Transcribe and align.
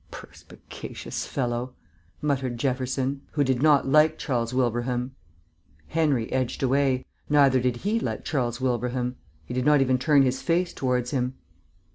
"Perspicacious 0.09 1.27
fellow," 1.27 1.75
muttered 2.23 2.57
Jefferson, 2.57 3.21
who 3.33 3.43
did 3.43 3.61
not 3.61 3.87
like 3.87 4.17
Charles 4.17 4.51
Wilbraham. 4.51 5.11
Henry 5.89 6.27
edged 6.31 6.63
away: 6.63 7.05
neither 7.29 7.59
did 7.59 7.77
he 7.77 7.99
like 7.99 8.25
Charles 8.25 8.59
Wilbraham. 8.59 9.17
He 9.45 9.53
did 9.53 9.63
not 9.63 9.79
even 9.79 9.99
turn 9.99 10.23
his 10.23 10.41
face 10.41 10.73
towards 10.73 11.11
him. 11.11 11.35